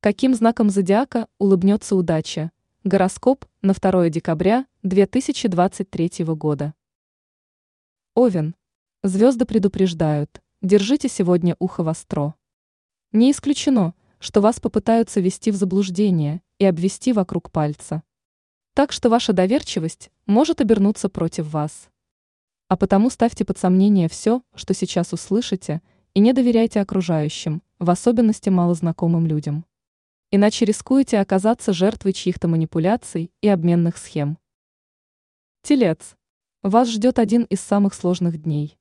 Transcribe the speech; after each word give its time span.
Каким 0.00 0.32
знаком 0.32 0.70
зодиака 0.70 1.26
улыбнется 1.38 1.96
удача? 1.96 2.52
Гороскоп 2.84 3.44
на 3.62 3.74
2 3.74 4.10
декабря 4.10 4.64
2023 4.84 6.24
года. 6.36 6.72
Овен. 8.14 8.54
Звезды 9.02 9.44
предупреждают, 9.44 10.40
держите 10.62 11.08
сегодня 11.08 11.56
ухо 11.58 11.82
востро. 11.82 12.36
Не 13.10 13.32
исключено, 13.32 13.92
что 14.20 14.40
вас 14.40 14.60
попытаются 14.60 15.18
ввести 15.18 15.50
в 15.50 15.56
заблуждение 15.56 16.42
и 16.60 16.64
обвести 16.64 17.12
вокруг 17.12 17.50
пальца. 17.50 18.04
Так 18.74 18.92
что 18.92 19.10
ваша 19.10 19.32
доверчивость 19.32 20.12
может 20.26 20.60
обернуться 20.60 21.08
против 21.08 21.52
вас. 21.52 21.88
А 22.68 22.76
потому 22.76 23.10
ставьте 23.10 23.44
под 23.44 23.58
сомнение 23.58 24.08
все, 24.08 24.42
что 24.54 24.74
сейчас 24.74 25.12
услышите, 25.12 25.82
и 26.14 26.20
не 26.20 26.32
доверяйте 26.32 26.80
окружающим, 26.80 27.64
в 27.80 27.90
особенности 27.90 28.48
малознакомым 28.48 29.26
людям. 29.26 29.64
Иначе 30.30 30.66
рискуете 30.66 31.20
оказаться 31.20 31.72
жертвой 31.72 32.12
чьих-то 32.12 32.48
манипуляций 32.48 33.32
и 33.40 33.48
обменных 33.48 33.96
схем. 33.96 34.36
Телец. 35.62 36.16
Вас 36.62 36.90
ждет 36.90 37.18
один 37.18 37.44
из 37.44 37.60
самых 37.60 37.94
сложных 37.94 38.42
дней. 38.42 38.78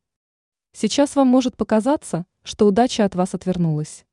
Сейчас 0.74 1.16
вам 1.16 1.30
может 1.30 1.56
показаться, 1.56 2.26
что 2.44 2.68
удача 2.68 3.06
от 3.06 3.16
вас 3.16 3.34
отвернулась. 3.34 4.06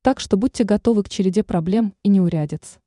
Так 0.00 0.18
что 0.18 0.38
будьте 0.38 0.64
готовы 0.64 1.02
к 1.02 1.10
череде 1.10 1.42
проблем 1.44 1.94
и 2.02 2.08
неурядиц. 2.08 2.78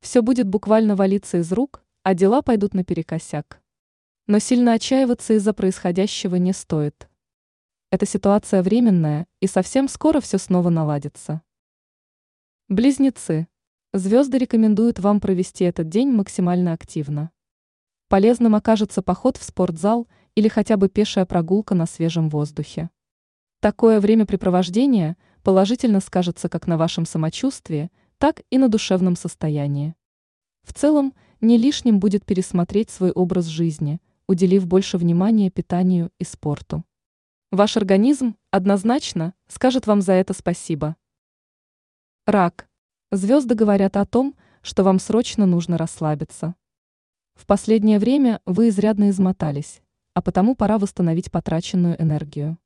Все 0.00 0.22
будет 0.22 0.46
буквально 0.46 0.94
валиться 0.94 1.38
из 1.38 1.52
рук, 1.52 1.82
а 2.04 2.14
дела 2.14 2.42
пойдут 2.42 2.74
наперекосяк. 2.74 3.60
Но 4.28 4.38
сильно 4.38 4.74
отчаиваться 4.74 5.32
из-за 5.32 5.52
происходящего 5.52 6.36
не 6.36 6.52
стоит. 6.52 7.08
Эта 7.90 8.06
ситуация 8.06 8.62
временная, 8.62 9.26
и 9.40 9.48
совсем 9.48 9.88
скоро 9.88 10.20
все 10.20 10.38
снова 10.38 10.70
наладится. 10.70 11.42
Близнецы. 12.68 13.46
Звезды 13.92 14.38
рекомендуют 14.38 14.98
вам 14.98 15.20
провести 15.20 15.62
этот 15.62 15.88
день 15.88 16.10
максимально 16.10 16.72
активно. 16.72 17.30
Полезным 18.08 18.56
окажется 18.56 19.02
поход 19.02 19.36
в 19.36 19.44
спортзал 19.44 20.08
или 20.34 20.48
хотя 20.48 20.76
бы 20.76 20.88
пешая 20.88 21.26
прогулка 21.26 21.76
на 21.76 21.86
свежем 21.86 22.28
воздухе. 22.28 22.90
Такое 23.60 24.00
времяпрепровождение 24.00 25.16
положительно 25.44 26.00
скажется 26.00 26.48
как 26.48 26.66
на 26.66 26.76
вашем 26.76 27.06
самочувствии, 27.06 27.92
так 28.18 28.42
и 28.50 28.58
на 28.58 28.68
душевном 28.68 29.14
состоянии. 29.14 29.94
В 30.64 30.74
целом, 30.74 31.14
не 31.40 31.58
лишним 31.58 32.00
будет 32.00 32.26
пересмотреть 32.26 32.90
свой 32.90 33.12
образ 33.12 33.44
жизни, 33.44 34.00
уделив 34.26 34.66
больше 34.66 34.98
внимания 34.98 35.50
питанию 35.50 36.10
и 36.18 36.24
спорту. 36.24 36.82
Ваш 37.52 37.76
организм 37.76 38.34
однозначно 38.50 39.34
скажет 39.46 39.86
вам 39.86 40.00
за 40.00 40.14
это 40.14 40.34
спасибо. 40.34 40.96
Рак. 42.26 42.68
Звезды 43.12 43.54
говорят 43.54 43.96
о 43.96 44.04
том, 44.04 44.34
что 44.60 44.82
вам 44.82 44.98
срочно 44.98 45.46
нужно 45.46 45.78
расслабиться. 45.78 46.56
В 47.36 47.46
последнее 47.46 48.00
время 48.00 48.40
вы 48.46 48.70
изрядно 48.70 49.10
измотались, 49.10 49.80
а 50.12 50.22
потому 50.22 50.56
пора 50.56 50.78
восстановить 50.78 51.30
потраченную 51.30 52.02
энергию. 52.02 52.58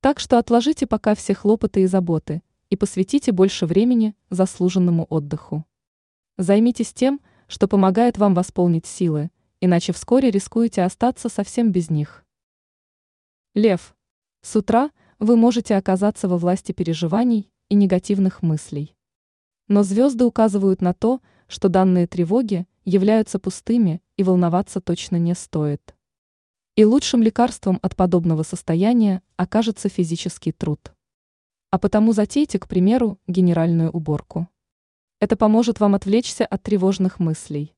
Так 0.00 0.18
что 0.18 0.36
отложите 0.36 0.88
пока 0.88 1.14
все 1.14 1.32
хлопоты 1.32 1.82
и 1.82 1.86
заботы 1.86 2.42
и 2.70 2.76
посвятите 2.76 3.30
больше 3.30 3.66
времени 3.66 4.16
заслуженному 4.30 5.06
отдыху. 5.08 5.64
Займитесь 6.36 6.92
тем, 6.92 7.20
что 7.46 7.68
помогает 7.68 8.18
вам 8.18 8.34
восполнить 8.34 8.86
силы, 8.86 9.30
иначе 9.60 9.92
вскоре 9.92 10.32
рискуете 10.32 10.82
остаться 10.82 11.28
совсем 11.28 11.70
без 11.70 11.88
них. 11.88 12.24
Лев. 13.54 13.94
С 14.40 14.56
утра 14.56 14.90
вы 15.20 15.36
можете 15.36 15.76
оказаться 15.76 16.26
во 16.26 16.36
власти 16.36 16.72
переживаний 16.72 17.52
и 17.68 17.74
негативных 17.74 18.42
мыслей. 18.42 18.96
Но 19.68 19.82
звезды 19.82 20.24
указывают 20.24 20.80
на 20.80 20.94
то, 20.94 21.20
что 21.46 21.68
данные 21.68 22.06
тревоги 22.06 22.66
являются 22.84 23.38
пустыми 23.38 24.02
и 24.16 24.22
волноваться 24.22 24.80
точно 24.80 25.16
не 25.16 25.34
стоит. 25.34 25.94
И 26.76 26.84
лучшим 26.84 27.22
лекарством 27.22 27.78
от 27.82 27.96
подобного 27.96 28.42
состояния 28.42 29.22
окажется 29.36 29.88
физический 29.88 30.52
труд. 30.52 30.92
А 31.70 31.78
потому 31.78 32.12
затейте, 32.12 32.58
к 32.58 32.68
примеру, 32.68 33.18
генеральную 33.26 33.90
уборку. 33.90 34.48
Это 35.20 35.36
поможет 35.36 35.80
вам 35.80 35.94
отвлечься 35.94 36.46
от 36.46 36.62
тревожных 36.62 37.18
мыслей. 37.18 37.74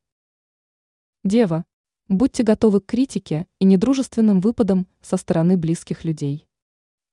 Дева, 1.24 1.64
будьте 2.08 2.42
готовы 2.42 2.80
к 2.80 2.86
критике 2.86 3.46
и 3.58 3.64
недружественным 3.64 4.40
выпадам 4.40 4.86
со 5.00 5.16
стороны 5.16 5.56
близких 5.56 6.04
людей. 6.04 6.49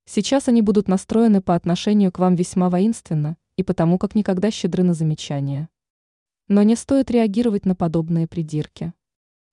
Сейчас 0.10 0.48
они 0.48 0.62
будут 0.62 0.88
настроены 0.88 1.42
по 1.42 1.54
отношению 1.54 2.14
к 2.14 2.20
вам 2.20 2.36
весьма 2.36 2.70
воинственно 2.70 3.36
и 3.58 3.64
потому 3.64 3.98
как 3.98 4.16
никогда 4.16 4.52
щедры 4.52 4.82
на 4.84 4.94
замечания. 4.94 5.68
Но 6.48 6.64
не 6.64 6.78
стоит 6.78 7.12
реагировать 7.12 7.66
на 7.66 7.76
подобные 7.76 8.26
придирки. 8.26 8.94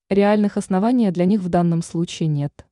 Реальных 0.08 0.56
оснований 0.56 1.10
для 1.10 1.24
них 1.24 1.40
в 1.40 1.48
данном 1.48 1.82
случае 1.82 2.28
нет. 2.28 2.66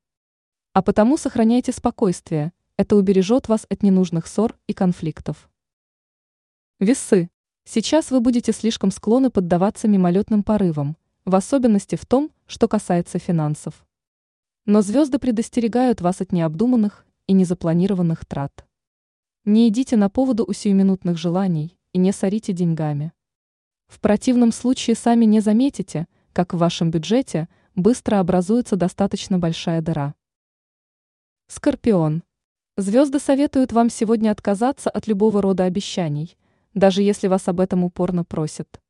А 0.75 0.81
потому 0.81 1.17
сохраняйте 1.17 1.73
спокойствие, 1.73 2.53
это 2.77 2.95
убережет 2.95 3.49
вас 3.49 3.67
от 3.69 3.83
ненужных 3.83 4.29
ссор 4.29 4.57
и 4.69 4.75
конфликтов. 4.75 5.51
Весы. 6.79 7.31
Сейчас 7.65 8.13
вы 8.13 8.21
будете 8.21 8.53
слишком 8.53 8.93
склонны 8.93 9.29
поддаваться 9.29 9.89
мимолетным 9.89 10.45
порывам, 10.45 10.97
в 11.25 11.35
особенности 11.35 11.97
в 11.97 12.07
том, 12.07 12.31
что 12.47 12.69
касается 12.69 13.19
финансов. 13.19 13.85
Но 14.67 14.83
звезды 14.83 15.19
предостерегают 15.19 16.01
вас 16.01 16.21
от 16.21 16.31
необдуманных 16.31 17.05
и 17.27 17.33
незапланированных 17.33 18.25
трат. 18.27 18.67
Не 19.45 19.69
идите 19.69 19.97
на 19.97 20.09
поводу 20.09 20.45
у 20.47 20.53
сиюминутных 20.53 21.19
желаний 21.19 21.77
и 21.93 21.99
не 21.99 22.13
сорите 22.13 22.53
деньгами. 22.53 23.13
В 23.89 24.01
противном 24.01 24.53
случае 24.53 24.97
сами 24.97 25.25
не 25.25 25.41
заметите, 25.41 26.07
как 26.33 26.55
в 26.55 26.59
вашем 26.59 26.91
бюджете 26.91 27.49
быстро 27.75 28.21
образуется 28.21 28.77
достаточно 28.77 29.39
большая 29.39 29.83
дыра. 29.83 30.15
Скорпион. 31.49 32.23
Звезды 32.77 33.19
советуют 33.19 33.73
вам 33.73 33.91
сегодня 33.91 34.31
отказаться 34.31 34.89
от 34.89 35.07
любого 35.07 35.43
рода 35.43 35.65
обещаний, 35.65 36.39
даже 36.73 37.03
если 37.03 37.29
вас 37.29 37.49
об 37.49 37.61
этом 37.61 37.85
упорно 37.85 38.25
просят. 38.25 38.81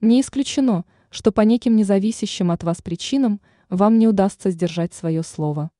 Не 0.00 0.20
исключено, 0.20 0.84
что 1.08 1.32
по 1.32 1.40
неким 1.40 1.76
независящим 1.76 2.50
от 2.50 2.62
вас 2.62 2.82
причинам 2.82 3.40
вам 3.70 3.98
не 3.98 4.06
удастся 4.06 4.50
сдержать 4.50 4.92
свое 4.92 5.22
слово. 5.22 5.70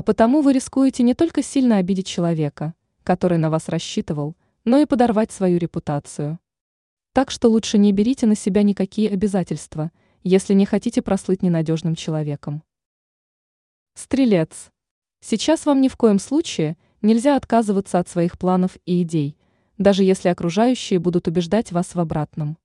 А 0.00 0.02
потому 0.02 0.40
вы 0.40 0.54
рискуете 0.54 1.02
не 1.02 1.12
только 1.12 1.42
сильно 1.42 1.76
обидеть 1.76 2.06
человека, 2.06 2.72
который 3.02 3.36
на 3.36 3.50
вас 3.50 3.68
рассчитывал, 3.68 4.34
но 4.64 4.78
и 4.78 4.86
подорвать 4.86 5.30
свою 5.30 5.58
репутацию. 5.58 6.38
Так 7.12 7.30
что 7.30 7.50
лучше 7.50 7.76
не 7.76 7.92
берите 7.92 8.24
на 8.24 8.34
себя 8.34 8.62
никакие 8.62 9.10
обязательства, 9.10 9.92
если 10.22 10.54
не 10.54 10.64
хотите 10.64 11.02
прослыть 11.02 11.42
ненадежным 11.42 11.96
человеком. 11.96 12.62
Стрелец. 13.92 14.70
Сейчас 15.20 15.66
вам 15.66 15.82
ни 15.82 15.88
в 15.88 15.98
коем 15.98 16.18
случае 16.18 16.78
нельзя 17.02 17.36
отказываться 17.36 17.98
от 17.98 18.08
своих 18.08 18.38
планов 18.38 18.78
и 18.86 19.02
идей, 19.02 19.36
даже 19.76 20.02
если 20.02 20.30
окружающие 20.30 20.98
будут 20.98 21.28
убеждать 21.28 21.72
вас 21.72 21.94
в 21.94 22.00
обратном. 22.00 22.56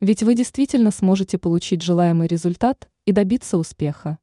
Ведь 0.00 0.22
вы 0.22 0.36
действительно 0.36 0.92
сможете 0.92 1.36
получить 1.36 1.82
желаемый 1.82 2.28
результат 2.28 2.88
и 3.06 3.10
добиться 3.10 3.58
успеха. 3.58 4.20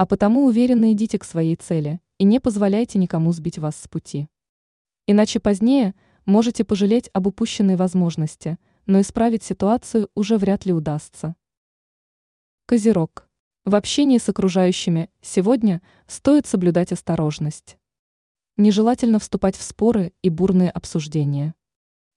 А 0.00 0.06
потому 0.06 0.46
уверенно 0.46 0.94
идите 0.94 1.18
к 1.18 1.24
своей 1.24 1.56
цели 1.56 2.00
и 2.16 2.24
не 2.24 2.40
позволяйте 2.40 2.98
никому 2.98 3.32
сбить 3.32 3.58
вас 3.58 3.76
с 3.76 3.86
пути. 3.86 4.30
Иначе 5.06 5.40
позднее 5.40 5.94
можете 6.24 6.64
пожалеть 6.64 7.10
об 7.12 7.26
упущенной 7.26 7.76
возможности, 7.76 8.56
но 8.86 9.02
исправить 9.02 9.42
ситуацию 9.42 10.08
уже 10.14 10.38
вряд 10.38 10.64
ли 10.64 10.72
удастся. 10.72 11.36
Козерог. 12.64 13.28
В 13.66 13.74
общении 13.74 14.16
с 14.16 14.26
окружающими 14.26 15.10
сегодня 15.20 15.82
стоит 16.06 16.46
соблюдать 16.46 16.92
осторожность. 16.92 17.76
Нежелательно 18.56 19.18
вступать 19.18 19.54
в 19.54 19.62
споры 19.62 20.14
и 20.22 20.30
бурные 20.30 20.70
обсуждения. 20.70 21.54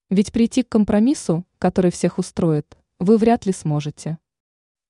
Ведь 0.09 0.31
прийти 0.31 0.63
к 0.63 0.69
компромиссу, 0.69 1.45
который 1.57 1.91
всех 1.91 2.17
устроит, 2.17 2.77
вы 2.99 3.17
вряд 3.17 3.45
ли 3.45 3.51
сможете. 3.51 4.19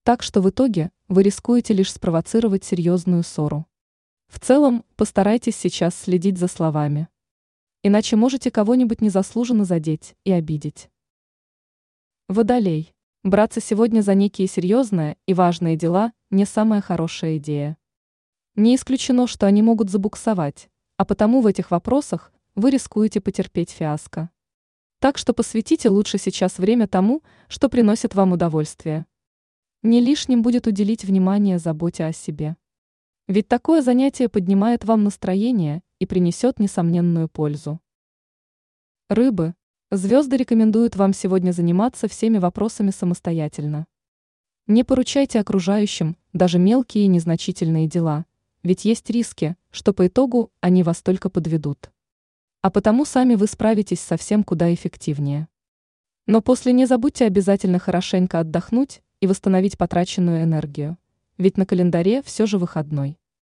Так 0.04 0.22
что 0.22 0.42
в 0.42 0.50
итоге 0.52 0.92
вы 1.14 1.22
рискуете 1.22 1.76
лишь 1.76 1.94
спровоцировать 1.94 2.64
серьезную 2.64 3.22
ссору. 3.22 3.68
В 4.28 4.40
целом, 4.40 4.84
постарайтесь 4.96 5.56
сейчас 5.56 5.96
следить 5.96 6.40
за 6.40 6.48
словами. 6.48 7.08
Иначе 7.84 8.16
можете 8.16 8.50
кого-нибудь 8.50 9.00
незаслуженно 9.00 9.64
задеть 9.64 10.16
и 10.24 10.32
обидеть. 10.32 10.90
Водолей. 12.28 12.96
Браться 13.24 13.62
сегодня 13.62 14.02
за 14.02 14.16
некие 14.16 14.48
серьезные 14.48 15.18
и 15.28 15.36
важные 15.36 15.78
дела– 15.78 16.14
не 16.32 16.46
самая 16.46 16.82
хорошая 16.82 17.38
идея. 17.38 17.78
Не 18.56 18.76
исключено, 18.76 19.28
что 19.28 19.46
они 19.46 19.62
могут 19.62 19.92
забуксовать, 19.92 20.70
а 20.98 21.06
потому 21.06 21.42
в 21.42 21.48
этих 21.48 21.70
вопросах 21.70 22.34
вы 22.56 22.72
рискуете 22.72 23.22
потерпеть 23.22 23.70
фиаско. 23.70 24.32
Так 25.00 25.20
что 25.20 25.34
посвятите 25.34 25.90
лучше 25.90 26.18
сейчас 26.18 26.58
время 26.58 26.88
тому, 26.88 27.22
что 27.50 27.70
приносит 27.70 28.16
вам 28.16 28.32
удовольствие. 28.32 29.06
Не 29.84 30.00
лишним 30.00 30.42
будет 30.42 30.66
уделить 30.66 31.04
внимание 31.04 31.60
заботе 31.60 32.06
о 32.06 32.14
себе. 32.14 32.56
Ведь 33.28 33.50
такое 33.50 33.82
занятие 33.82 34.30
поднимает 34.30 34.86
вам 34.86 35.04
настроение 35.04 35.84
и 36.00 36.06
принесет 36.06 36.58
несомненную 36.58 37.28
пользу. 37.28 37.82
Рыбы. 39.10 39.56
Звезды 39.92 40.38
рекомендуют 40.38 40.96
вам 40.96 41.12
сегодня 41.14 41.52
заниматься 41.52 42.08
всеми 42.08 42.38
вопросами 42.38 42.92
самостоятельно. 42.92 43.86
Не 44.68 44.86
поручайте 44.86 45.42
окружающим 45.42 46.16
даже 46.32 46.60
мелкие 46.60 47.04
и 47.04 47.08
незначительные 47.08 47.90
дела, 47.90 48.26
ведь 48.64 48.86
есть 48.86 49.10
риски, 49.10 49.58
что 49.70 49.92
по 49.92 50.08
итогу 50.08 50.50
они 50.62 50.84
вас 50.84 51.02
только 51.02 51.30
подведут. 51.30 51.92
А 52.62 52.72
потому 52.72 53.04
сами 53.04 53.36
вы 53.36 53.48
справитесь 53.48 54.00
совсем 54.00 54.46
куда 54.46 54.74
эффективнее. 54.74 55.50
Но 56.26 56.42
после 56.42 56.72
не 56.72 56.86
забудьте 56.86 57.26
обязательно 57.26 57.80
хорошенько 57.80 58.40
отдохнуть 58.40 59.03
и 59.24 59.28
восстановить 59.28 59.78
потраченную 59.78 60.44
энергию, 60.44 60.98
ведь 61.38 61.56
на 61.56 61.66
календаре 61.66 62.22
все 62.24 62.46
же 62.46 62.58
выходной. 62.58 63.18